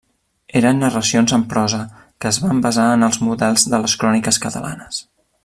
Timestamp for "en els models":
2.95-3.67